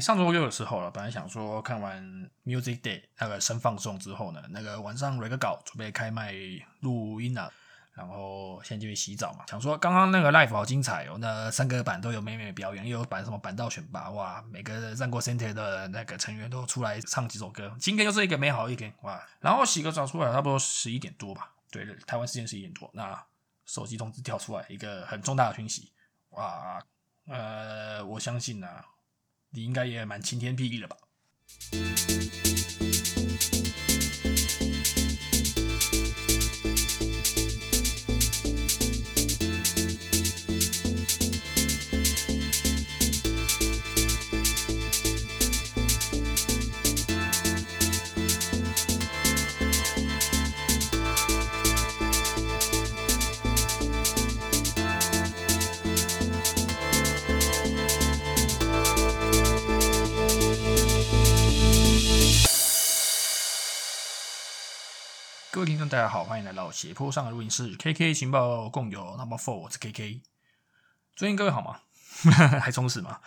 [0.00, 6.32] 上周六的时候了，本来想说看完 Music Day 那个生放送之后呢，那个晚上 r 个稿，准备开麦
[6.80, 7.52] 录音了。
[7.94, 19.18] 然后现在就去洗澡嘛，想说刚刚那个 live 好精彩哦，那三个版都有美美表演，又有版什么板道选拔，哇，每个战国 center 的那个成员都出来唱几首歌，今天又是一个美好一天，哇！
[19.40, 23.18] 然后洗个澡出来，差不多十一点多吧，对，台湾时间十一点多，那
[23.64, 25.90] 手机通知跳出来一个很重大的讯息，
[26.32, 26.78] 哇，
[27.28, 28.68] 呃，我相信呢，
[29.56, 30.98] 你应该也蛮晴天霹雳了吧。
[65.56, 67.74] 各位听众，大家好，欢迎来到斜坡上的录音室。
[67.76, 70.20] KK 情报共有 Number Four，我是 KK。
[71.14, 71.80] 最近各位好吗？
[72.60, 73.20] 还充实吗？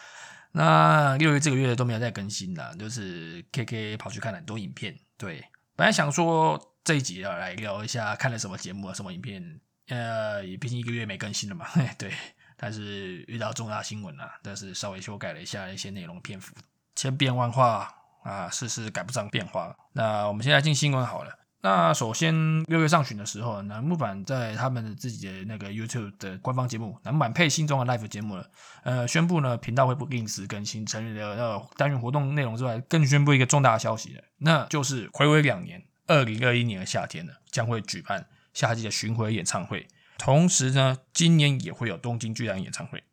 [0.52, 4.96] 那六月这个月都没有再更新了，就是 KK 跑去看了很多影片。
[5.18, 5.44] 对，
[5.76, 9.60] 本来想说这一集要来聊一下看了什么节目啊，什么影片。
[9.88, 11.66] 呃，也毕竟一个月没更新了嘛。
[11.98, 12.14] 对，
[12.56, 16.54] 但是遇到重大新闻了，但是稍微修改了一下一些内容篇幅，
[16.96, 17.92] 千变万化
[18.22, 19.76] 啊，事事赶不上变化。
[19.94, 21.40] 那我们现在进新闻好了。
[21.62, 28.50] 那首先六月上旬的时候，楠木板在他们自己的那个 YouTube 的官方节目《楠木板配心中的 Live》节目了，
[28.84, 39.86] 呃，宣布呢频道会不定时更新成员的呃单元活动内容之外，更宣布一个重大的消息，那就是回违两年，二零二一年的夏天呢将会举办夏季的巡回演唱会，
[40.18, 43.04] 同时呢今年也会有东京巨蛋演唱会，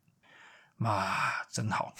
[0.77, 1.17] 妈
[1.51, 1.93] 真好。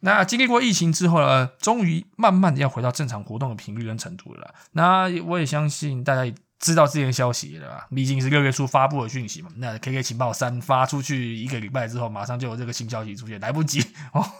[0.00, 4.54] 那经历过疫情之后呢，终于慢慢的要回到正常活动的频率跟程度了。
[4.72, 7.88] 那我也相信大家也知道这件消息了吧？
[7.94, 9.50] 毕竟是六月初发布的讯息嘛。
[9.56, 13.80] 那 KK 情报三发出去一个礼拜之后，马上就有这个新消息出现，来不及
[14.12, 14.24] 哦。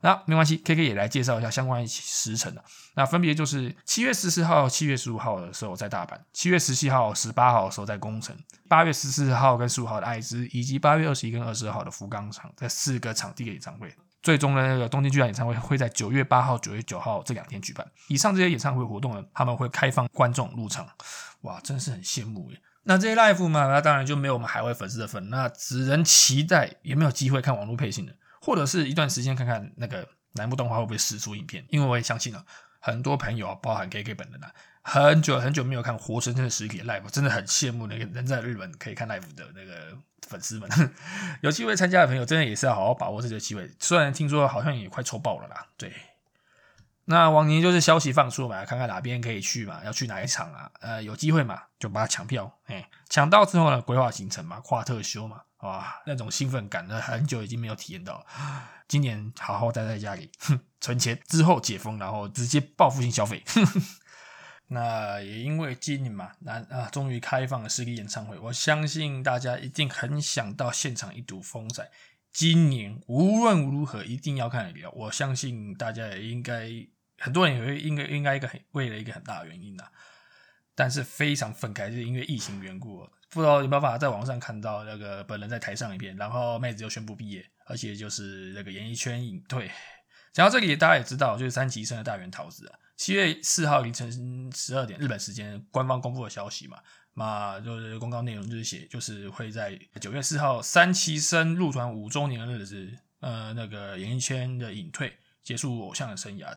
[0.00, 2.62] 那没关系，KK 也来介绍一下相关时辰了。
[2.94, 8.36] 那分别就是七月十四号、七月十五号的时候在大阪，七月十七号、十八号的时候在宫城，
[8.68, 13.92] 八月十四号跟十五号的爱知，以及八月二十一跟二十二号的福冈场，这四个场地的演唱会。
[14.22, 17.86] 最终的那个东京巨蛋演唱会会在九月八号、九月九号这两天举办。
[18.08, 20.88] 以上这些演唱会活动呢，他们会开放观众入场。
[21.42, 22.60] 哇，真是很羡慕耶！
[22.82, 31.64] 那这些 live 嘛，那当然就没有我们海外粉丝的份，那只能期待有没有机会看网络配信的，或者是一段时间看看那个南部动画会不会试出影片。
[31.68, 32.44] 因为我也相信啊，
[32.80, 34.52] 很多朋友，包含 KK 本人啊，
[34.82, 39.96] 很久很久没有看活生生的实体 live，真的很羡慕那个人在日本可以看 live 的那个。
[40.26, 40.68] 粉丝们
[41.42, 43.70] 有机会参加的朋友，真的也是要好好把握这个机会。
[43.78, 45.92] 虽然听说好像也快抽爆了啦，对。
[47.10, 50.70] 那往年就是消息放出嘛，看看哪边可以去嘛，要去哪一场啊？
[50.80, 52.58] 呃，有机会嘛，就把它抢票。
[52.66, 58.26] 哎，抢到之后呢，规划行程嘛，跨特休嘛，哇，那种兴奋感呢，很久已经没有体验到。
[58.86, 60.30] 今年好好待在家里，
[60.82, 63.42] 存钱之后解封，然后直接报复性消费。
[64.68, 71.90] 那也因为今年嘛，那啊，终于开放了实体演唱会，我相信大家一定很想到现场一睹风采。
[72.30, 76.70] 今年无论如何一定要看的了，我相信大家也应该
[77.18, 79.84] 很多人也会应该应该一个很为了一个很大的原因呐，
[80.74, 89.70] 但是非常愤慨，就是因为疫情缘故，不知道有没有办法在网上看到那个本人在台上一遍，然后妹子又宣布毕业，而且就是那个演艺圈隐退。
[90.32, 92.78] 讲到这里，大家也知道，就是三崎生的大原桃子啊。
[92.98, 96.82] 七月四号凌晨十二点，日本时间官方公布的消息嘛，
[97.14, 106.52] 那就是公告内容就是写，就是会在九月四号三期生入团五周年的日子，呃，那个演艺圈的隐退，结束偶像的生涯。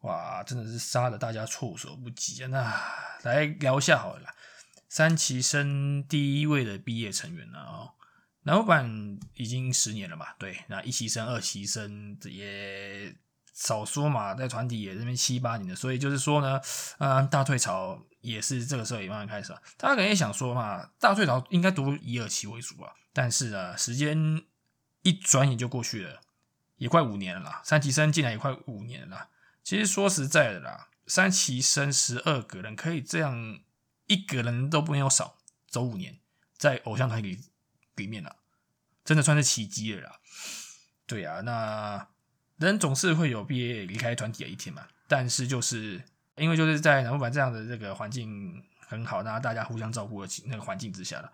[0.00, 2.48] 哇，真的是杀的大家措手不及啊！
[2.48, 4.34] 那来聊一下好了，
[4.88, 7.94] 三期生第一位的毕业成员了啊，
[8.42, 13.14] 南无版已经十年了嘛，对，那一期生、二期生也。
[13.52, 16.60] 少说嘛，在团体也这边七八年的，所以就是说呢，
[16.98, 19.62] 呃，大退潮也是这个时候也慢慢开始了。
[19.76, 24.42] 大家可能也想说嘛，大退潮应该读一二期为主吧，但是啊，时间
[25.02, 26.20] 一转眼就过去了，
[26.76, 27.60] 也快五年了啦。
[27.62, 29.28] 三期生进来也快五年了。
[29.62, 33.60] 其实说实在的啦，三期生十二个人可以这样
[34.06, 35.36] 一个人都不用少
[35.68, 36.18] 走五年，
[36.56, 37.38] 在偶像团体
[37.96, 38.36] 里面啊，
[39.04, 40.20] 真的算是奇迹了啦。
[41.06, 42.11] 对啊，那。
[42.66, 46.02] 人总是会有毕业离开团体的一天嘛，但是就是
[46.36, 51.32] 因为就是在南部版这样的这个环境很好，那大家互相照顾的那个环境之下了，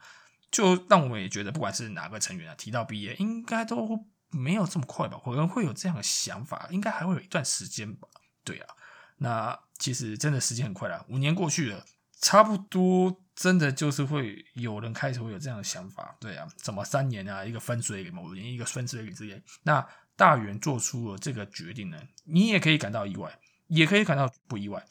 [0.51, 5.21] 就让我们也觉得不管是哪个成员啊，提到毕业，应该都没有这么快吧？
[5.25, 8.09] 可能会有这样的想法，应该还会有一段时间吧。
[8.45, 8.75] 对啊，
[9.19, 11.85] 那其实真的时间很快了，五年过去了，
[12.21, 16.17] 差不多真的就是会有人开始会有这样的想法。
[16.21, 19.87] 对啊，怎么三年啊，一个分水岭，某年一个分水岭之间，那
[20.19, 21.97] 大元做出了这个决定呢？
[22.25, 23.39] 你也可以感到意外，
[23.69, 24.85] 也可以感到不意外。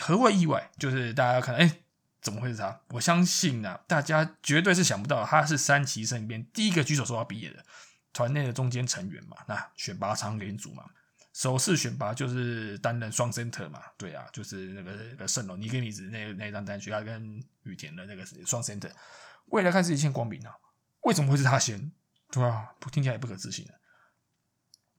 [0.00, 0.72] 何谓意外？
[0.76, 1.78] 就是大家看，哎，
[2.20, 2.80] 怎么会是他？
[2.88, 7.64] 我相信啊，大家绝对是想不到，他是三旗身边第一个举手说要毕业的。
[8.12, 10.84] 团内的中间成员嘛，那选拔常连组嘛，
[11.32, 18.90] 首次选拔就是担任双 center 嘛，对啊，就是那个那个圣龙尼根米子那那张单曲，他跟羽田的那个双 center，
[19.46, 20.54] 未来看是一线光明啊，
[21.02, 21.92] 为什么会是他先？
[22.30, 23.74] 对啊，听起来也不可置信的。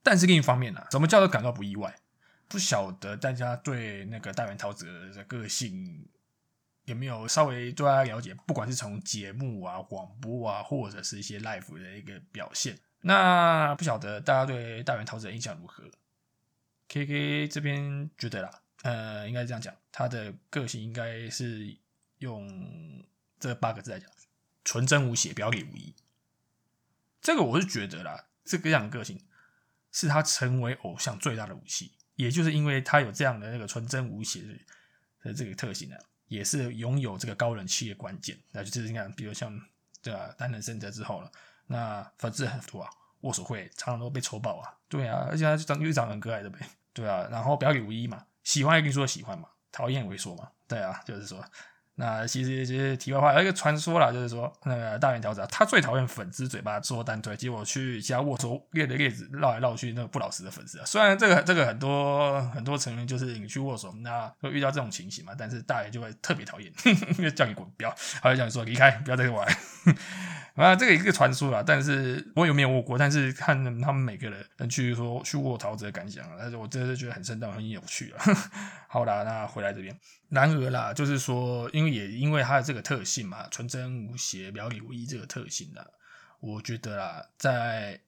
[0.03, 1.95] 但是另一方面呢，怎么叫做感到不意外？
[2.49, 6.05] 不晓得大家对那个大原桃子的个性
[6.85, 8.35] 有没有稍微对他了解？
[8.45, 12.77] 不管是从节目啊、广播啊，或者是一些 live 的一个表现。
[13.01, 15.83] 那不晓得大家对大原桃子的印象如何
[16.89, 21.75] ？K K 这边觉得啦，呃，应该这样讲，他的个性应该是
[22.19, 23.03] 用
[23.39, 24.09] 这八个字来讲：
[24.63, 25.95] 纯真无邪，表里无一。
[27.21, 29.19] 这个我是觉得啦，这个样的个性
[29.93, 34.41] 是他成为偶像最大的武器，也就是因为他有这样的那个纯真无邪
[35.23, 35.95] 的这个特性呢，
[36.27, 38.37] 也是拥有这个高人气的关键。
[38.51, 39.57] 那就是你看，比如像
[40.01, 41.31] 对吧，担任圣者之后了。
[41.67, 42.89] 那粉丝很多啊，
[43.21, 46.59] 握手会常常都被抽爆啊，对啊，而且他就长又长很可爱的呗，
[46.91, 51.43] 对啊，然后表里无一嘛，喜欢也跟你说喜欢嘛，讨厌也会说嘛，对啊，就是说。
[51.95, 60.85] 那其实其实题外话，有一个传说啦，就是说那个大圆条子啊，他最讨厌粉丝嘴巴说单推，结果去其他握手列的列子绕来绕去，那个不老实的粉丝啊。
[60.85, 66.73] 虽然这个这个很多很多成员就是你去握手，那会遇到这种情形嘛，但是大圆就会特别讨厌，
[67.35, 69.47] 叫你滚，不要，还会叫你说离开，不要再玩。
[70.55, 72.95] 啊，这个一个传说啦，但是我有没有握过？
[72.95, 78.23] 但是看他们每个人去说去握桃子的感想，但是我真的是觉得很生动，很有趣啊。
[78.87, 79.95] 好啦，那回来这边，
[80.29, 85.85] 然而啦，就是说，因为也因为他的这个特性嘛，纯真无邪、表里无一这个特性啦，
[86.39, 88.01] 我觉得啦，在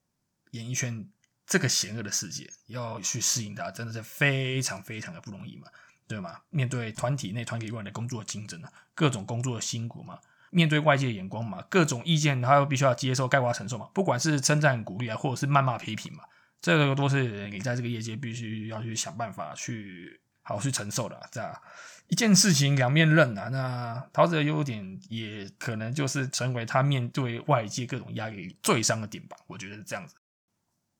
[0.52, 1.08] 演艺圈
[1.46, 5.68] 这个险恶的世界，要去适应它，真的是非常非常的不容易嘛，
[6.08, 6.42] 对吗？
[6.50, 10.20] 面对团体内、团体外的工作竞争啊，各种工作的辛苦嘛。
[10.52, 13.90] 面对外界的眼光嘛，各种意见他又必须要接受，概括承受嘛。
[13.94, 16.24] 不管是称赞、鼓励啊，或者是谩骂、批评嘛，
[16.62, 21.30] 这个都是你在这个业界必须要去想办法去好去承受的。
[21.30, 21.62] 这样
[22.08, 23.50] 一件事情两面刃啊。
[23.50, 29.38] 那桃子的优点也可能就是成为他面对外界各种压力最伤的点吧。
[29.48, 30.16] 我觉得是这样子。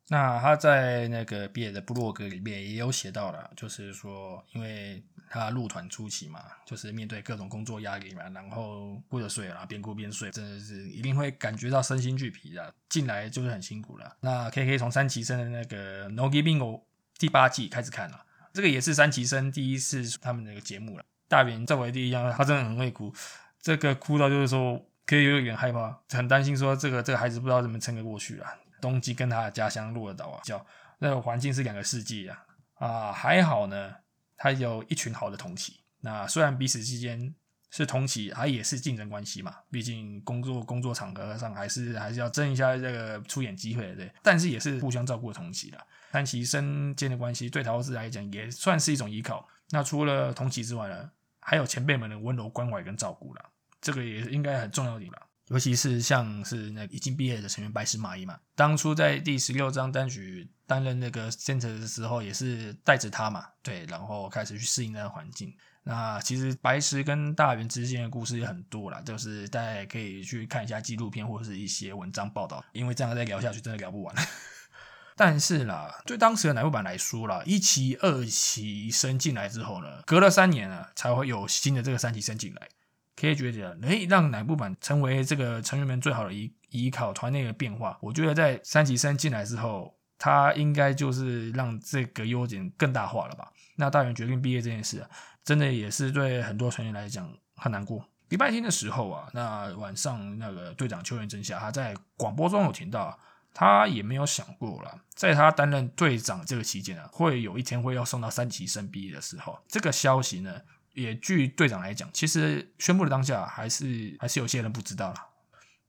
[0.08, 12.72] 那他在那个毕业的部落格里面也有写到了，就是说，因为他入团初期嘛，就是面对各种工作压力嘛，然后哭着睡啦，边哭边睡，真的是一定会感觉到身心俱疲的。
[12.88, 14.16] 进来就是很辛苦了。
[14.20, 16.82] 那 K K 从三崎生的那个 No Giving
[17.18, 18.25] 第八季开始看了，
[18.56, 21.04] 这个也是三崎生第一次他们那个节目了。
[21.28, 23.14] 大扁作为第一样，他真的很会哭，
[23.60, 28.48] 这个哭到就是说，可以有点害怕，很担心说这个这个孩子不知道怎么撑得过去了。
[28.80, 30.66] 东京跟他的家乡鹿儿岛啊，叫
[31.00, 33.94] 那个环境是两个世界啊啊，还好呢，
[34.38, 35.82] 他有一群好的同期。
[36.00, 37.36] 那虽然彼此之间
[37.78, 44.12] 是同期，他也是竞争关系嘛，毕竟工作工作场合上还是还是要争一下这个出演机会的，对。
[44.24, 45.78] 但是也是互相照顾的同期的，
[46.12, 49.46] 三期生间的关系对桃子来讲也算是一种依靠。
[49.72, 51.12] 那除了同期之外呢，
[51.42, 53.46] 还有前辈们的温柔关怀跟照顾了，
[53.82, 55.22] 这个也应该很重要点了。
[55.50, 65.54] 尤其是像是那已经毕业的成员白石麻衣嘛，当初在第十六张单曲担任那个 center 的时候，也是带着他嘛，对，然后开始去适应那个环境。
[65.88, 74.16] 那其实白石跟大原之间的故事也很多啦，就是大家也可以去看一下纪录片或者是一些文章报道，因为这样再聊下去真的聊不完。
[75.16, 82.68] 但是啦，对当时的乃木坂来说啦，一期、二期升进来之后呢，隔了三年啊，才会有新的这个三期升进来。
[83.16, 93.50] 可以觉得，哎，让乃木坂成为这个成员们最好的依依靠，团内的变化，我觉得在三期生进来之后，他应该就是让这个优点更大化了吧？
[93.78, 95.08] 那大原决定毕业这件事，
[95.46, 98.04] 真的也是对很多成员来讲很难过。
[98.30, 103.18] 礼拜天的时候啊，那晚上那个队长秋元真夏他在广播中有听到，
[103.54, 110.60] 他也没有想过了，在他担任队长这个期间啊，会有一天会要送到三级生毕业的时候，这个消息呢？
[110.96, 115.16] 也据队长来讲，其实宣布的当下，还是还是有些人不知道了。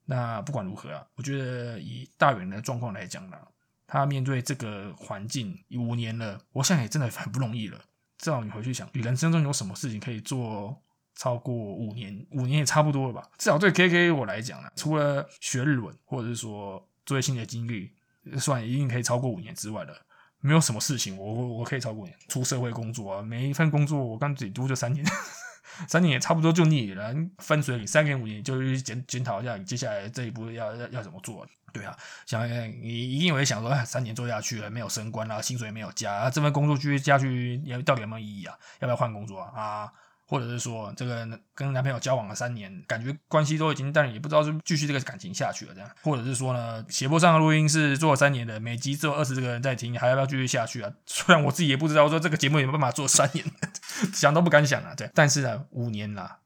[0.05, 3.39] 那不管如何啊，我觉得以大远的状况来讲呢，
[3.87, 7.81] 他面对这个环境五年了，我想也真的很不容易了。
[8.19, 10.83] 至少你回去想，你人生中有什么事情可以做
[11.15, 12.27] 超过五年？
[12.33, 13.23] 五年也差不多了吧？
[13.39, 17.93] 至少对 K K 我来讲呢，除了学日文，或者是说最新的经历，
[18.39, 19.95] 算一定可以超过五年之外的，
[20.41, 22.17] 没有什么事情我我可以超过五年。
[22.29, 25.05] 出社会工作啊，每一份工作我刚自己读就三年，
[25.89, 27.15] 三年也差不多就腻了。
[27.39, 31.47] 分水岭三年五年，就是检检讨一下你接下来这一步要要要怎么做。
[31.73, 31.97] 对啊，
[32.27, 32.49] 想
[32.83, 38.57] 你一定会想说，三年做下去了，没有升官啊，薪水没有加，这份工作继续下去，也到底有没有意义啊？
[38.81, 39.61] 要不要换工作啊？
[39.61, 39.93] 啊？
[40.29, 50.91] 或者是说，这个跟男朋友交往了三年，感觉关系都已经，但也不知道是继续这个感情下去了这样，或者是说呢，斜坡上的录音是做了三年的，每集只有二十个人在听，还要不要继续下去啊？
[51.07, 53.45] 虽然我自己也不知道说这个节目有没有办法做三年，
[54.13, 55.09] 想都不敢想啊，对。
[55.15, 56.39] 但是呢，五年啦，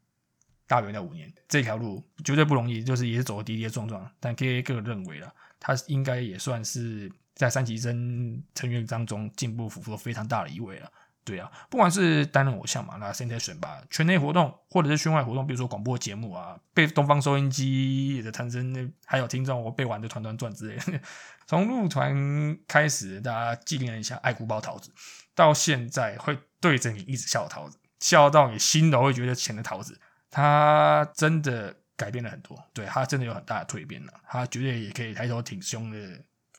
[0.71, 4.09] 大约在五年，这条路绝对不容易，就是也是走的跌跌撞撞。
[4.21, 10.89] 但 K A 个人认为了，他应该也算是在三级生成员当中进步幅度非常大的一位了。
[11.25, 21.01] 对啊，不管是担任偶像嘛，那 sensation 吧，圈内活动或者是圈外活动，比如说广播节目啊，被东方收音机的产生，还有听众我被玩的团团转之类的。
[21.49, 24.93] 从入团开始，大家纪念一下爱哭包桃子，
[25.35, 30.01] 到现在会对着你一直笑桃子，笑到你心都会觉得浅的桃子，
[30.31, 35.99] 他真的改变了很多，对他真的有很大的蜕变了，他绝对也可以抬头挺胸的。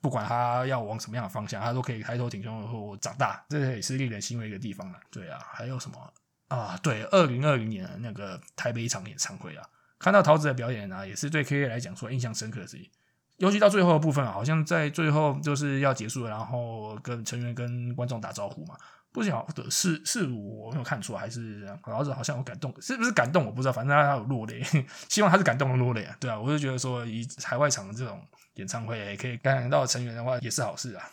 [0.01, 4.99] 不管他要往什么样的方向，他都可以抬头挺胸后长大，这也是令人欣慰的地方了。
[5.11, 6.13] 对啊，还有什么
[6.47, 6.75] 啊？
[6.81, 9.63] 对，二零二零年的那个台北一场演唱会啊，
[9.99, 12.89] 看到桃子的表演啊，也是对 K K 来讲说印象深刻的事情。
[13.37, 18.75] 尤其到最后的部分，好像在最后就是要结束了，然后跟成员跟观众打招呼嘛。
[19.11, 24.63] 不晓得是是我没有看错，还是老子好像有感动，是不是感动我不知道，反正他有落泪，
[25.09, 26.15] 希望他是感动的落泪啊。
[26.19, 28.19] 对啊，我就觉得说以海外场的这种。
[28.55, 31.09] 演唱会可以感染到成员的话，也是好事啊。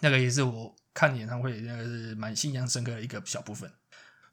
[0.00, 3.72] 那个也是我看演唱会那个是蛮印象深刻的一个小部分。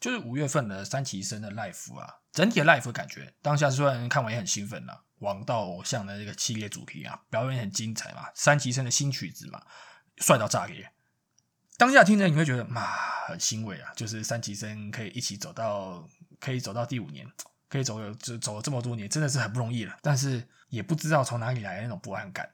[0.01, 9.61] 就是五月份的三崎生的 live 啊，整体的 live 感觉当下虽然看完也很兴奋啦，王道偶像的这个系列主题啊，表演很精彩嘛，三崎生的新曲子嘛，
[10.17, 10.91] 帅到炸裂。
[11.77, 12.81] 当下听着你会觉得嘛
[13.27, 16.07] 很欣慰啊，就是三崎生可以一起走到
[16.39, 17.25] 可以走到第五年，
[17.69, 19.95] 可以走走走了这么多年，真的是很不容易了。
[20.01, 20.47] 但是。
[20.69, 22.51] 也不知道从哪里来的那种不安感。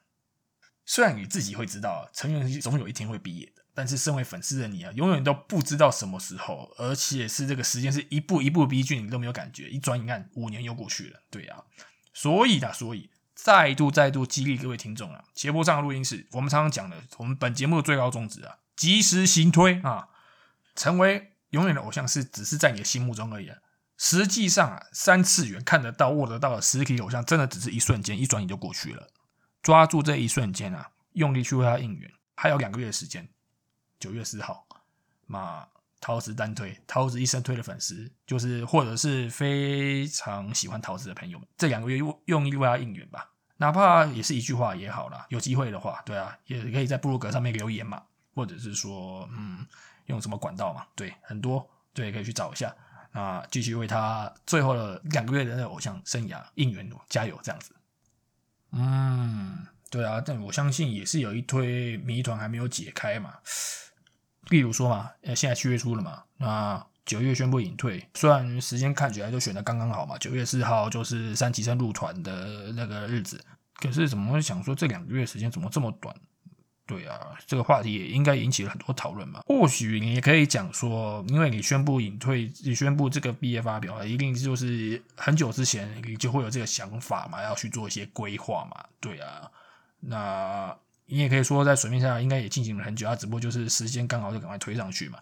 [0.85, 9.67] 虽然你自己会知道成员总有一天会毕业的，但是身为粉丝的你啊，永远都不知道什么时候，而且是这个时间是一步一步逼近，你都没有感觉。
[9.67, 11.63] 一转眼看五年又过去了，对啊。
[12.13, 20.09] 所以啊，所以再度再度激励各位听众啊，斜坡上的录音室，我们常常讲的，我们本节目的最高宗旨啊，及时行推啊，
[20.75, 23.51] 成为永远的偶像是只是在你的心目中而已。
[23.97, 29.07] 实际上啊，三次元看得到、握得到的实体偶像，真的只是一瞬间，一转眼就过去了。
[29.61, 32.11] 抓住这一瞬间啊，用力去为他应援。
[32.35, 33.29] 还有两个月的时间，
[33.99, 34.67] 九月四号，
[35.27, 35.67] 嘛，
[36.01, 43.29] 桃子单推，桃子一生推的粉丝，就是或者是非常喜欢桃子的朋友们，这两个月用用力为他应援吧。
[43.57, 49.65] 哪怕也是一句话也好啦，有机会的话，对啊，也可以在布鲁格上面留言嘛，或者是说，嗯，
[50.05, 52.75] 用什么管道嘛，对，很多，对，可以去找一下。
[53.11, 57.75] 啊，继续为他最后的两个月的那偶像生涯应援，加油这样子。
[58.71, 63.35] 嗯，对啊，但我相信也是有一堆谜团还没有解开嘛。
[64.49, 73.39] 例如说嘛，呃，现在七月初了嘛，那九月宣布隐退，虽然时间看起来就选的刚刚好嘛，九月四号就是三崎生入团的那个日子，
[73.75, 76.15] 可是怎么会想说这两个月时间怎么这么短？
[76.85, 79.41] 对啊，这个话题也应该引起了很多讨论嘛。
[79.45, 88.83] 或许你也可以讲说，因为你宣布隐退，你宣布这个毕业发表，一定就是很久之前你就会有这个想法嘛，要去做一些规划嘛。
[88.99, 89.49] 对啊，
[90.01, 95.17] 那你也可以说在水面下应该也进行了很久，啊，只不过就是时间刚好就赶快推上去嘛。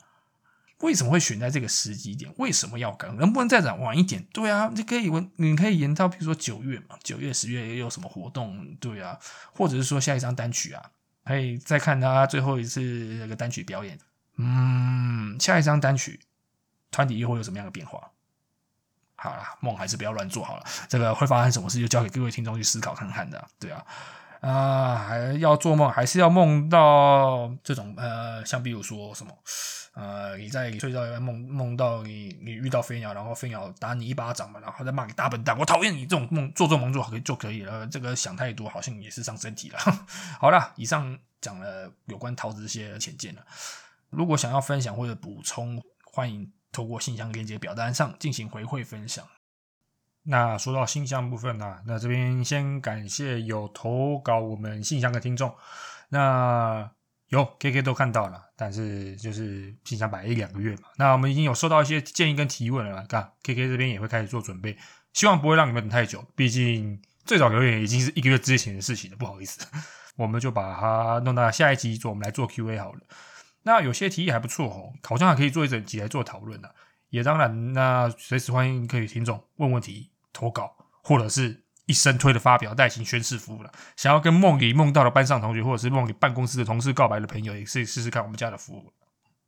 [0.79, 2.33] 为什么会选在这个时机点？
[2.37, 3.15] 为什么要赶？
[3.17, 4.25] 能不能再晚晚一点？
[4.33, 8.75] 对啊，你可以问，你可以延到比如说九月嘛，九月、十月也有什么活动？
[8.79, 9.19] 对啊，
[9.53, 10.83] 或者是说下一张单曲啊。
[11.31, 12.81] 可以再看他最后一次
[13.19, 13.97] 那个单曲表演，
[14.37, 16.19] 嗯，下一张单曲
[16.91, 18.11] 团体又会有什么样的变化？
[19.15, 23.85] 好了，梦还是不要乱做好了，这个会发生什么事就交给各位听众去思考看看的，对啊，
[24.41, 29.31] 啊，还要做梦，还是要梦到这种呃，像比如说什么？
[29.93, 37.85] 呃，你在睡觉梦梦到你你遇到飞鸟，然后飞鸟打你一巴掌嘛，然后再骂你大笨蛋，我讨厌你这种梦做做梦做可以就可以了。
[37.87, 39.77] 这个想太多好像也是伤身体了。
[40.39, 43.45] 好了，以上讲了有关桃子这些浅见了。
[44.09, 49.25] 如果想要分享或者补充，欢迎透过信箱链接表单上进行回馈分享。
[50.23, 55.53] 那说到信箱部分呢，那这边先感谢有投稿我们信箱的听众。
[56.09, 56.91] 那
[57.31, 60.89] 有 K K 都看到了，但是就是信箱摆一两个月嘛。
[60.97, 64.77] 那我们已经有收到一些建议跟提问了，看 K K 这边也会开始做准备，
[65.13, 66.25] 希望不会让你们等太久。
[66.35, 69.65] 毕竟最早留言已经是一个月之前的事情了，不好意思。
[70.17, 72.99] 我们就把它弄到下一集做，我们来做 Q&A 好了。
[73.63, 76.75] 那有些提议还不错哦，好像还可以做一整集来做讨论的。
[77.11, 83.71] 也当然，那随时欢迎可以听众问问题、投稿，或者是一生推的发表代行宣誓服务了。
[83.95, 88.93] 想要跟梦里梦到的班上同学，或者是梦里办公室的同事告白的朋友，也可以试试看我们家的服务。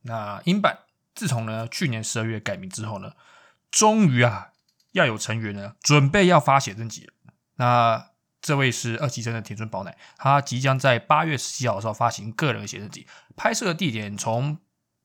[0.02, 0.80] 那英版
[1.16, 3.13] 自从呢去年十二月改名之后呢，
[3.72, 4.50] 终于啊
[4.92, 7.13] 要有成员呢准备要发写真集了。
[7.56, 8.10] 那
[8.42, 14.58] 这位是二期生的田村宝乃，他即将在八月十七号的时候发行个人写真集，拍摄的地点从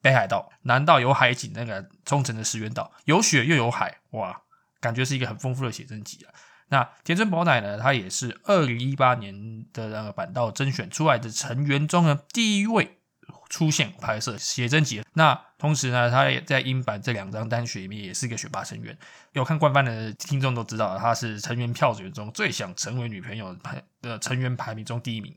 [0.02, 4.42] 北海道，南到有海景，那个冲绳的石垣岛有雪又有海，哇，
[4.80, 6.35] 感觉是一个很丰富的写真集啊。
[6.68, 12.94] 那田村宝乃呢，他也是二零一八年的那个板道甄选出来的成员中呢第一位。
[13.50, 18.96] 出现拍摄写真集，那同时呢，他也在英版这两张单曲里面也是一个选拔成员。
[19.32, 23.56] 有看官方的听众都知道，他是成员票选中最想成为女朋友
[24.02, 25.34] 的成员排名中第一名。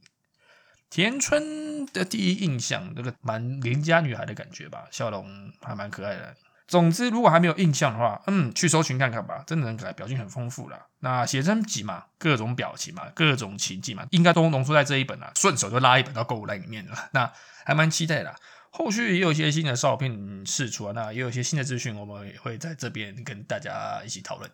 [0.90, 5.26] 田村的第一印象，这个蛮邻家女孩的感觉吧，笑容
[5.62, 6.36] 还蛮可爱的。
[6.72, 10.86] 总之，如果还没有印象的话，嗯，去搜寻看看吧，真的很可爱，表情很丰富啦。
[11.00, 16.96] 那写真集嘛，各种表情嘛，各种情境嘛，应该都浓缩在这一本啊，顺手就拉一本到购物袋里面了。
[17.12, 17.30] 那
[17.66, 18.34] 还蛮期待的。
[18.70, 24.50] 后续也有一些新的照片释出啊，那也有一些新的资讯，我们也会在这边跟大家一起讨论。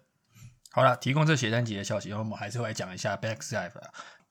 [0.71, 3.69] 好了，提供这写真集的消息，我们还是会讲一下《Back Life》。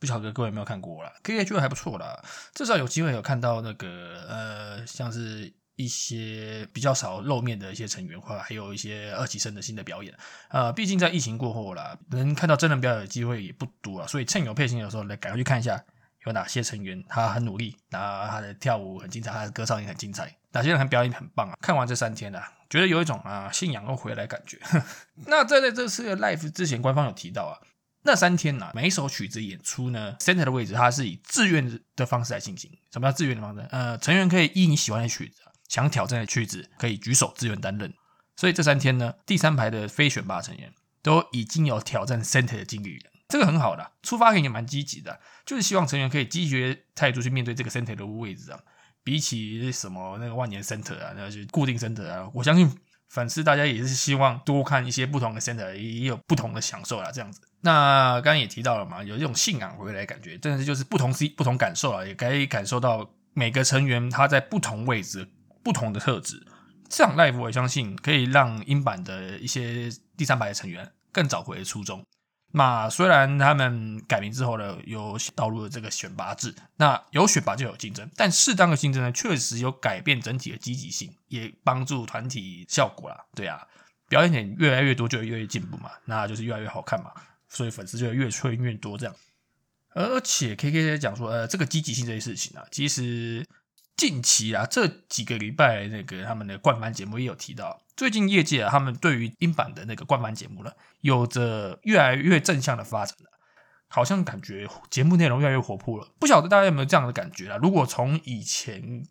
[0.00, 2.20] 不晓得各位有没有看过啦？，K H 觉得还不错啦，
[2.52, 5.54] 至少有机会有看到那个呃，像是。
[5.76, 10.12] 一些比较少露面的一些成员，或者还有一些二级生的新的表演，
[10.48, 15.84] 呃，毕竟在疫情过后啦，能看到真人表演的机会也不多啊，所以趁有配信的时候来赶快去看一下
[16.24, 21.56] 有哪些成员他很努力，那他的跳舞很精彩，他的歌唱也很精彩，哪些人很表演很棒啊！
[21.60, 24.58] 看完这三天啊，觉得有一种啊信仰又回来感觉。
[25.28, 27.54] 那在在这次的 live 之前，官方有提到啊，
[28.02, 32.70] 那三天呐，每一首曲子演出呢，center 的位置它是以自愿的方式来进行。
[32.90, 33.64] 什么叫自愿的方式？
[33.70, 35.42] 呃，成员可以依你喜欢的曲子。
[35.68, 37.92] 想挑战的曲子可以举手自愿担任，
[38.36, 48.60] 所以这三天呢，第三排的非选拔成员都已经有挑战 center 的经历了，这个很好的出发点也蛮积极的，就是希望成员可以积极态度去面对这个 center 的位置啊。
[49.04, 52.68] 比起什么那个万年 center 啊，那就固定 center 啊，我相信
[53.08, 57.12] 粉丝大家也是希望多看一些不同的 center，也有不同的享受啦。
[57.12, 65.28] 这样子，那刚刚也提到了嘛，有这种信仰回来感觉，真的是就是不同 C 不同感受啊，也可以感受到每个成员他在不同位置。
[65.66, 66.46] 不同的特质，
[66.88, 72.04] 这场 live 我相信可以让英版的一些第三排的成员更找回初衷。
[72.52, 83.24] 那虽然他们改名之后呢，有导入了这个选拔制，那有选拔就有竞争，但适当的竞争呢，确实有改变整体的积极性，也帮助团体效果啦。
[83.34, 83.66] 对啊，
[84.08, 87.10] 表演点越来越多，就越来越进步嘛，那就是越来越好看嘛，
[87.48, 89.14] 所以粉丝就会越吹越多这样。
[89.94, 93.44] 而且 K K 在讲说，呃，这个积极性这些事情啊，其实。
[93.96, 103.30] 近期啊，这几个礼拜那个他们的冠番节目也有提到，最近业界啊，他们对于英版的那个冠番节目呢，有着越来越正向的发展了，
[103.88, 106.12] 好像感觉节目内容越来越活泼了。
[106.18, 107.56] 不晓得大家有没有这样的感觉啊？
[107.56, 109.02] 如果从以前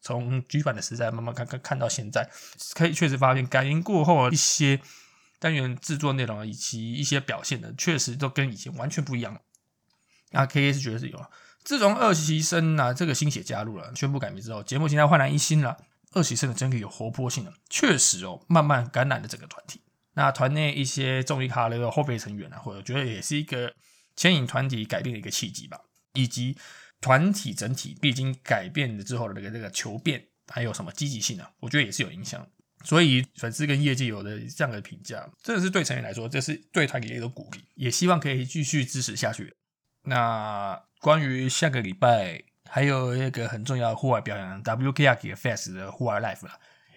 [0.00, 2.28] 从举版的时代慢慢看看看到现在，
[2.74, 4.80] 可以确实发现改名过后一些
[5.38, 9.40] 单元制作内容以及一些表现呢，确实都跟以前完全不一样了。
[10.32, 11.24] 那 K A 是觉得是有。
[11.64, 15.76] 自从二期生啊这个新血加入了，宣布改名之后，节目现在焕然一新了。
[16.12, 19.80] 二期生的整体有活泼性了，确实哦，慢慢感染了整个团体。
[20.12, 23.74] 那团内一些综艺咖的后备成员啊，或者觉得也是一个
[24.14, 25.80] 牵引团体改变的一个契机吧。
[26.12, 26.56] 以及
[27.00, 31.50] 团体整体毕竟改变了之后的那个这个求变，还有什么积极性啊？
[31.58, 32.46] 我觉得也是有影响。
[32.84, 39.56] 所以粉丝跟业界有的这样的评价，真的是对成员来说，这是对团体的一个鼓励，也希望可以继续支持下去。
[40.02, 40.80] 那。
[41.04, 46.52] 关于下个礼拜还有一个很重要的户外表演 WKRK Fest 的户外 live 了，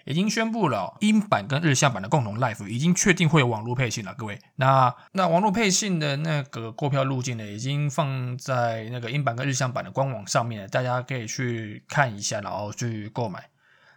[0.06, 4.40] 已经宣布了，英版跟日向版的共同 live 已经确定会有网络配信了，各位。
[4.56, 13.50] 那那网络配信的那个购票路径呢，已经放在那个英版跟日向版的官网上面，大家可以去看一下，然后去购买。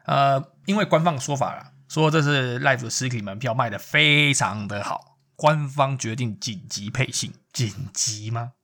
[0.06, 8.54] 呃，因为官方说法了，说这是 live 实体门票卖的非常的好，官方决定紧急配信，紧急吗？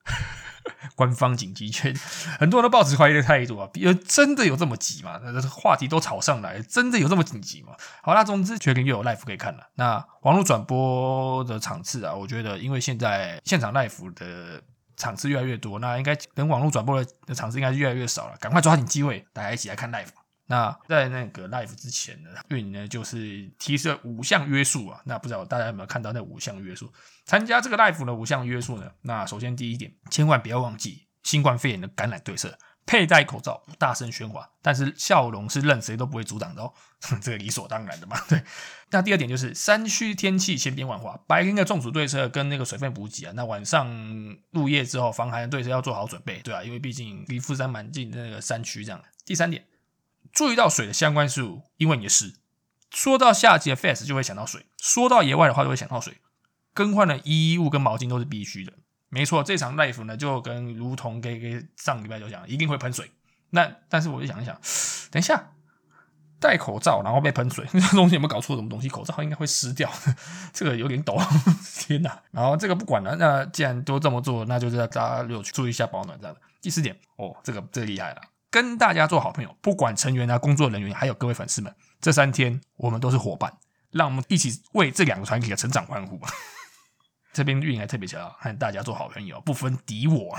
[0.95, 1.95] 官方紧急圈，
[2.39, 5.21] 很多人都抱持怀疑的态度啊，有真的有这么急吗？
[5.25, 7.75] 那话题都炒上来，真的有这么紧急吗？
[8.03, 9.69] 好啦，总之确定又有 l i f e 可以看了。
[9.75, 14.63] 那网络转播的场次啊，我觉得因为现在现场 l i f e 的
[14.97, 20.26] 场次越来越多，那应该等网络转播的场次应该是越来越少了，赶快抓紧机会，大家一起来看 l i f e。
[20.47, 25.01] 那在那个 life 之前呢，运营呢就是提示了五项约束啊。
[25.05, 26.93] 那不知道大家有没有看到那五项约束？
[27.25, 28.91] 参加这个 life 的五项约束呢？
[29.03, 32.57] 那首先第一点，千万不要忘记新冠肺炎的感染对策。
[32.89, 36.73] 佩戴口罩，大声喧哗，但是笑容是任谁都不会阻挡的哦，
[37.21, 38.17] 这个理所当然的嘛。
[38.29, 38.41] 对，
[38.91, 43.93] 那第二点就是山区天气千变万化，白天的中暑对策跟那个水分补给啊，那晚上
[44.53, 49.03] 入夜之后防寒对策要做好准备，对啊，因为毕竟离富山蛮近的那个山区这样。
[49.25, 49.67] 第三点，
[50.37, 52.35] 注意到水的相关事物，因为你是。
[52.91, 56.19] 说到夏季的 face 就会想到水，说到野外的话就会想到水，
[56.75, 58.75] 更换的衣物跟毛巾都是必须的。
[59.09, 63.11] 没错，这场 life 呢，就跟如同给给上礼拜就讲，一定会喷水。
[63.49, 64.55] 那但是我就想一想，
[65.11, 65.53] 等一下
[66.39, 68.91] 戴口罩然后被喷水， 这东西有没有搞错什么东西？
[68.91, 69.91] 口罩应该会湿掉，
[70.53, 71.19] 这个有点抖，
[71.81, 72.23] 天哪！
[72.31, 78.21] 然后这个不管了，那既然都这么做，那就是大家有注意一下保暖这样的第四点，哦，这个这个厉害了，
[78.57, 83.53] 跟大家做好朋友，不管成员啊、工作人员，还有各位粉丝们，这三天我们都是伙伴，
[83.91, 86.27] 让我们一起为这两个团体的成长欢呼吧。
[87.35, 90.35] 这边运营还特别强调，和大家做好朋友，不分敌我，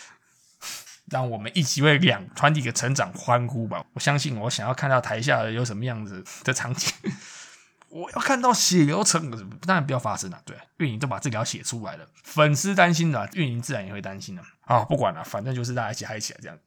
[1.08, 3.82] 让我们一起为两团体的成长欢呼吧！
[3.94, 6.92] 我相信，我想要看到台下有什么样子的场景，
[7.88, 9.30] 我要看到血流成，
[9.62, 10.38] 当然不要发生了。
[10.44, 14.42] 对，运营都把这条写出来了，粉丝担心了，运营自然也会担心的。
[14.66, 16.58] 啊，不管了，反正就是大家一起嗨起来这样。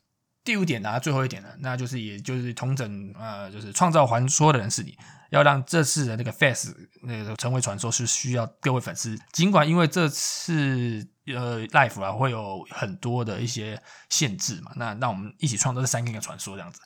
[0.43, 4.97] 第五点呢，最后一点呢，那就是也就是同整呃，就是创造传说的人是你，
[5.29, 9.17] 要让这次的那个 face 那个成为传说是需要各位粉丝。
[9.31, 16.81] 尽管因为这次呃 life 啊会有很多的一些限制嘛，那让我们一起创造这三个传说这样子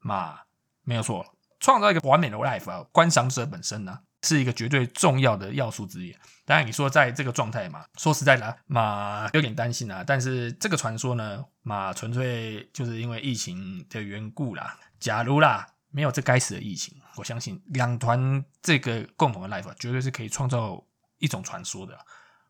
[0.00, 0.38] 嘛，
[0.84, 1.24] 没有错，
[1.58, 3.98] 创造一个完美的 life 啊，观赏者本身呢。
[4.24, 6.16] 是一个绝对重要的要素之一。
[6.52, 10.04] 当然，你说在这个状态嘛，说实在的，马有点担心啊。
[10.06, 14.78] 但是这个传说呢，马纯粹就是因为疫情的缘故啦。
[15.00, 20.78] 假如啦，没有这该死的疫情，我相信两团这个共同的 life 绝对是可以创造
[21.20, 21.98] 一种传说的。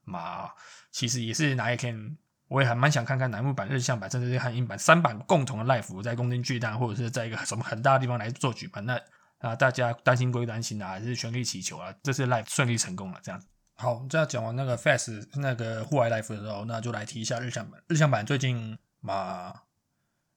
[0.02, 0.50] 马
[0.90, 8.84] 其实也是哪一天，我也还蛮想看看楠木版、日向版，甚至是汉英版三版共同的 life，在宫廷巨蛋或者是在一个什么很大的地方来做举办。
[8.84, 9.00] 那
[9.38, 13.46] 啊，大家担心归担心啊，还是全力祈求啊，这次 live 顺利成功了，这样子。
[13.74, 17.82] 好，这样讲完那个 fast 那个户外 Life 的时候，那就来提一下日向版。
[17.88, 19.52] 日向版最近嘛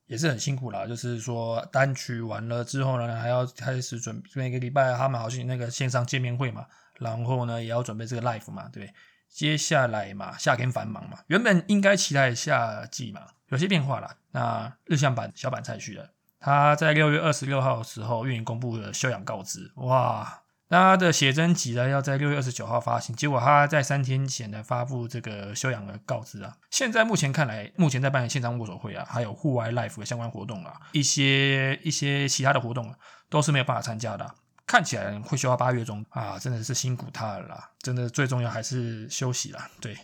[0.07, 6.65] 也是很辛苦啦，就是说单曲完了之后呢，还要开始准备每个礼拜他们好像那个线上见面会嘛，
[6.99, 8.93] 然后呢也要准备这个 Life 嘛，对不对？
[9.27, 14.17] 接下来嘛，夏天繁忙嘛，原本应该期待夏季嘛，有些变化了。
[14.31, 16.11] 那日向版小版菜序了。
[16.39, 19.71] 他在六月二十六号的时候，运营公布了休养告知。
[19.77, 26.57] 哇，他的写真集呢要在六月二十九号发行，结果他在三天前呢发布这个休养的告知啊。
[26.71, 32.97] 现在目前看来，目前在办线上握手会啊，还有户外 life 的相关活动啊，一些一些其他的活动啊，
[33.29, 34.33] 都是没有办法参加的。
[34.67, 37.69] 看起来会休到八月中啊，真的是辛苦他了啦。
[37.79, 39.69] 真的最重要还是休息啦。
[39.79, 39.95] 对，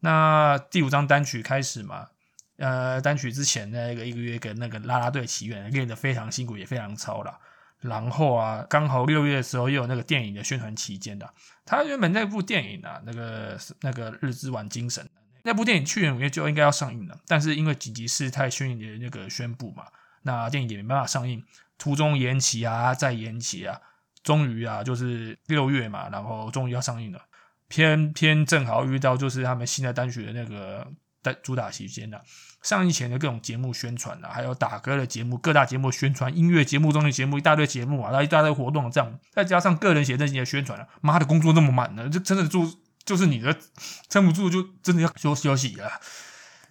[0.00, 2.06] 那第五张单曲开始嘛。
[2.58, 7.38] 呃，单曲之前那个一个月跟那个拉拉队祈愿练得非常辛苦，也非常超了。
[7.88, 11.28] 然后啊，刚好六月的时候又有那个电影的宣传期间的。
[11.64, 15.08] 他原本那部电影啊，那个那个日之丸精神
[15.42, 19.84] 那部电影去年五月就应该要上映了，但是因为紧急事态宣言的那个宣布嘛，
[20.22, 21.42] 那电影也没办法上映，
[21.78, 23.80] 途中延期啊，再延期啊，
[24.22, 27.20] 终于啊，就是六月嘛，然后终于要上映了。
[27.68, 30.86] 偏偏正好遇到就是他们新的单曲的那个。
[31.26, 32.18] 在主打期间呢，
[32.62, 42.72] 上映前的各种节目宣传啊，还有打歌的节目、各大节目宣传、音乐节目、综艺节目一大堆节目啊，那一大堆活动这样，再加上个人写真集的宣传啊，妈的工作那么满呢，就真的就
[43.04, 43.56] 就是你的
[44.08, 45.90] 撑不住，就真的要休休息了。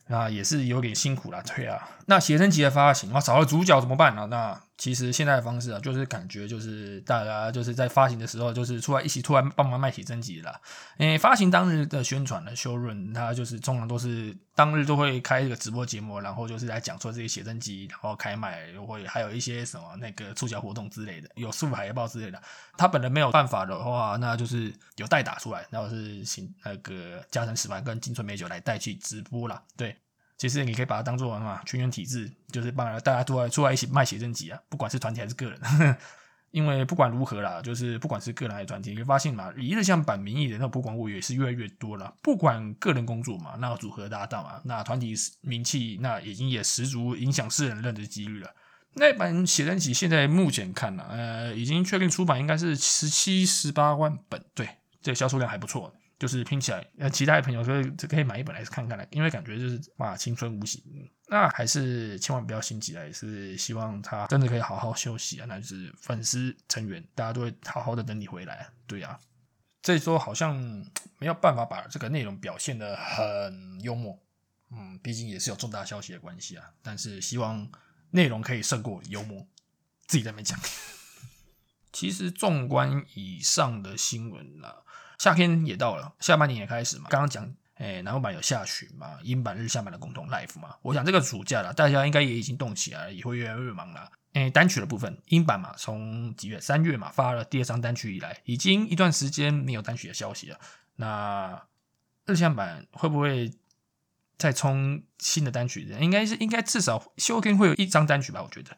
[0.07, 1.89] 啊，也是有点辛苦了，对啊。
[2.05, 4.27] 那写真集的发行啊，少了主角怎么办呢？
[4.29, 10.61] 那其实现在的方式啊，就是感觉就是大家就是在发行的时候，就是出来一起突然帮忙卖写真集了。
[10.97, 22.41] 诶，发行当日的宣传的修润，他就是通常都是当日都会开一个直播节目，然后就是来讲说这些写真集，然后开卖，会还有一些什么那个促销活动之类的，有速海报之类的。
[22.77, 29.63] 他本人没有办法的话，那就是有代打出来，然后是请那个加藤史帆跟金春美酒来代替直播了。
[29.77, 29.95] 对。
[30.37, 35.59] 其实你可以把它当做什么全员体制，就是帮大家都来出来一起卖写真集啊，不管是团体还是个人，
[36.51, 42.13] 因为不管如何啦，就是不管是个人还是团体，你会发现嘛，一日像版名义的那种曝光物也是越来越多了。
[42.21, 48.49] 不管个人工作嘛，那组合搭档嘛，那团体名气那已经也十足影响世人认的几率了。
[48.93, 54.69] 那版写真集现在目前看呢，呃，已经确定出版应该是十七十八万本，对，
[55.01, 55.93] 这个销售量还不错。
[56.17, 60.81] 就是拼起来，呃，其他的朋友可以可以买一本来看看来，因为感觉就是哇，青春无形，
[61.27, 69.19] 那还是千万不要心急来，是希望他真的可以好好休息啊，那就是粉丝成员大家都会好好的等你回来，对呀，
[69.81, 70.55] 这周好像
[71.19, 74.17] 没有办法把这个内容表现的很幽默，
[74.71, 76.71] 嗯，毕竟也是有重大消息的关系啊。
[76.81, 77.69] 但是希望
[78.11, 79.45] 内容可以胜过幽默，
[80.07, 80.57] 自己在那边讲。
[81.91, 84.83] 其实纵观以上的新闻啦，
[85.17, 87.07] 夏天也到了，下半年也开始嘛。
[87.09, 90.75] 刚刚讲，哎，南欧版有下旬嘛，英版日下版的共同 live 嘛。
[90.81, 94.11] 我想这个暑假了，大家应该也已经动起来了，也会越来越忙了。
[94.33, 96.59] 哎，单曲的部分，英版嘛，从几月？
[96.59, 100.59] 三月嘛，发了第二张单曲以来，已经一段时间没有单曲的消息了。
[100.97, 101.65] 那
[102.25, 103.53] 日向版会不会
[104.37, 105.81] 再冲新的单曲？
[105.99, 108.41] 应该是应该至少秋天会有一张单曲吧？
[108.43, 108.75] 我觉得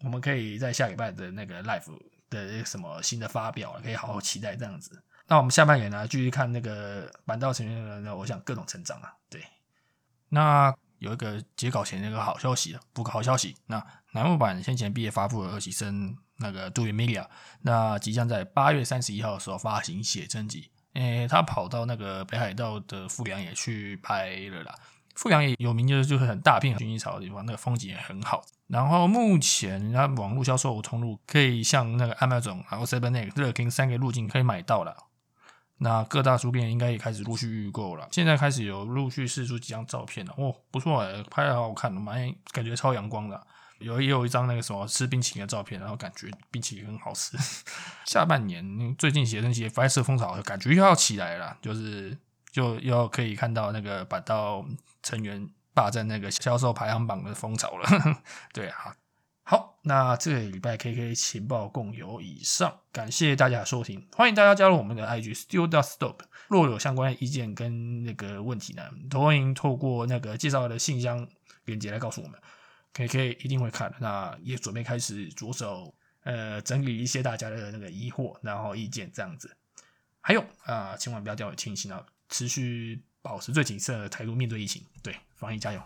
[0.00, 1.98] 我们可以在下礼拜的那个 live。
[2.32, 5.02] 的什么新的发表，可以好好期待这样子。
[5.32, 9.14] 那我们下半年呢，继续看那个板道成员的，我想各种成长啊。
[9.30, 9.42] 对，
[10.28, 13.56] 那有一个截稿前那个好消息，不好消息。
[13.64, 17.26] 那南木版先前毕业发布的二期生那个杜云 media，
[17.62, 20.70] 那即将在八月三十一号的时候发行写真集。
[20.92, 24.74] 诶，他跑到那个北海道的富良野去拍了啦。
[25.14, 28.44] 富良野有名就是就是很大片薰衣草的地方，那个风景也很好。
[28.66, 34.94] 然后目前它网络销售通路可以像那个 Amazon、然后 Seven Eight、乐听三个路径可以买到了。
[35.82, 38.08] 那各大书店应该也开始陆续预购了。
[38.10, 43.46] 现在开始有陆续试出几张照片了，哦，不错哎，拍的好好看，蛮感觉超阳光的。
[43.78, 47.36] 有也有一张那个什么吃冰淇淋的照片，然后感觉冰淇淋很好吃。
[48.06, 52.16] 下半年最近写真集发色风潮感觉又要起来了，就是
[52.50, 54.64] 就要可以看到那个板道
[55.02, 55.48] 成员。
[55.74, 57.88] 霸占那个销售排行榜的风潮了，
[58.52, 58.94] 对啊，
[59.84, 71.26] 那这个礼拜 KK 情报共有以上，感谢大家的收听，欢迎大家加入我们的 IG Still Does Stop，若有相关意见跟那个问题呢，都欢迎透过那个介绍的信箱
[71.64, 72.40] 链接来告诉我们
[72.94, 75.92] ，KK 一定会看，那也准备开始着手
[76.22, 79.56] 呃整理一些大家的那个疑惑，然后意见这样子，
[80.20, 85.16] 还有啊，千万不要掉以轻心啊，持续保持最谨慎的态度面对疫情，对。
[85.42, 85.82] 防疫加油！